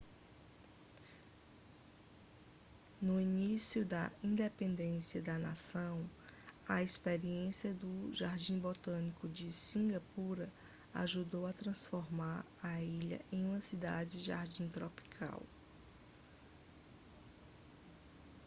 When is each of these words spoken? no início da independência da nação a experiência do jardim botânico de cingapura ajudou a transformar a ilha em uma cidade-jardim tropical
no 2.99 3.21
início 3.21 3.85
da 3.85 4.11
independência 4.23 5.21
da 5.21 5.37
nação 5.37 6.09
a 6.67 6.81
experiência 6.81 7.71
do 7.75 8.11
jardim 8.11 8.57
botânico 8.57 9.29
de 9.29 9.51
cingapura 9.51 10.49
ajudou 10.91 11.45
a 11.45 11.53
transformar 11.53 12.43
a 12.63 12.81
ilha 12.81 13.21
em 13.31 13.45
uma 13.45 13.61
cidade-jardim 13.61 14.67
tropical 14.69 15.43